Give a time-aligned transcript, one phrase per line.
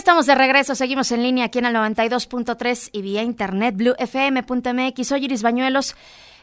[0.00, 5.06] estamos de regreso, seguimos en línea aquí en el 92.3 y vía internet bluefm.mx.
[5.06, 5.94] Soy Iris Bañuelos.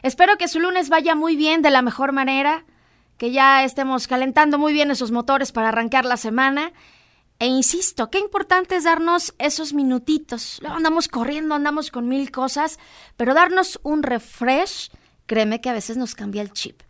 [0.02, 2.64] Espero que su lunes vaya muy bien, de la mejor manera,
[3.16, 6.70] que ya estemos calentando muy bien esos motores para arrancar la semana.
[7.40, 10.58] E insisto, qué importante es darnos esos minutitos.
[10.60, 12.78] Luego andamos corriendo, andamos con mil cosas,
[13.16, 14.92] pero darnos un refresh,
[15.26, 16.82] créeme que a veces nos cambia el chip.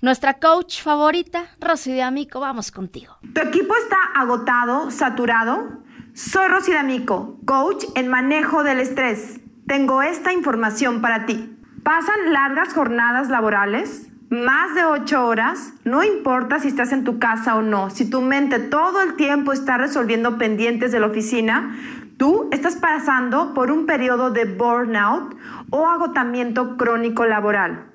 [0.00, 3.16] Nuestra coach favorita, Rosy de Amico, vamos contigo.
[3.34, 5.82] ¿Tu equipo está agotado, saturado?
[6.16, 9.40] Soy Rosy D'Amico, coach en manejo del estrés.
[9.66, 11.58] Tengo esta información para ti.
[11.82, 14.12] ¿Pasan largas jornadas laborales?
[14.30, 18.20] Más de ocho horas, no importa si estás en tu casa o no, si tu
[18.20, 21.76] mente todo el tiempo está resolviendo pendientes de la oficina,
[22.16, 25.34] tú estás pasando por un periodo de burnout
[25.70, 27.86] o agotamiento crónico laboral.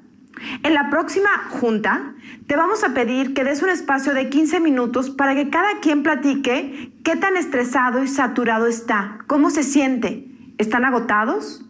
[0.64, 2.14] En la próxima junta
[2.48, 6.04] te vamos a pedir que des un espacio de 15 minutos para que cada quien
[6.04, 10.28] platique qué tan estresado y saturado está, cómo se siente.
[10.58, 11.66] ¿Están agotados?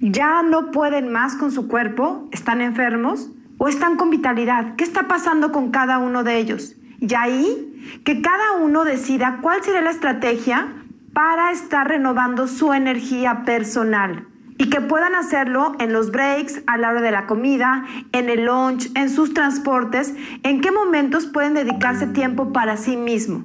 [0.00, 2.28] ¿Ya no pueden más con su cuerpo?
[2.30, 3.30] ¿Están enfermos?
[3.58, 4.76] ¿O están con vitalidad?
[4.76, 6.76] ¿Qué está pasando con cada uno de ellos?
[7.00, 10.68] Y ahí, que cada uno decida cuál será la estrategia
[11.12, 14.26] para estar renovando su energía personal
[14.58, 18.44] y que puedan hacerlo en los breaks, a la hora de la comida, en el
[18.44, 23.44] lunch, en sus transportes, en qué momentos pueden dedicarse tiempo para sí mismo.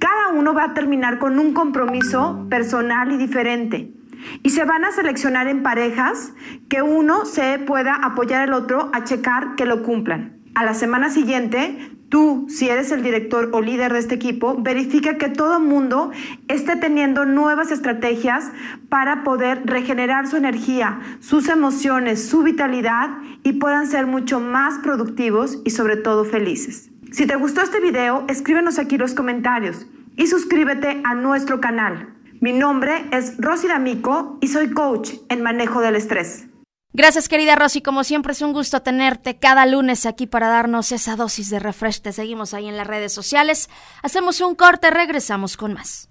[0.00, 3.92] Cada uno va a terminar con un compromiso personal y diferente.
[4.42, 6.32] Y se van a seleccionar en parejas
[6.68, 10.37] que uno se pueda apoyar al otro a checar que lo cumplan.
[10.58, 15.18] A la semana siguiente Tú, si eres el director o líder de este equipo, verifica
[15.18, 16.10] que todo mundo
[16.48, 18.50] esté teniendo nuevas estrategias
[18.88, 25.58] para poder regenerar su energía, sus emociones, su vitalidad y puedan ser mucho más productivos
[25.66, 26.90] y sobre todo felices.
[27.12, 32.14] Si te gustó este video, escríbenos aquí los comentarios y suscríbete a nuestro canal.
[32.40, 36.47] Mi nombre es Rosy D'Amico y soy coach en manejo del estrés.
[36.92, 37.82] Gracias, querida Rosy.
[37.82, 42.00] Como siempre, es un gusto tenerte cada lunes aquí para darnos esa dosis de refresh.
[42.00, 43.68] Te seguimos ahí en las redes sociales.
[44.02, 46.08] Hacemos un corte, regresamos con más.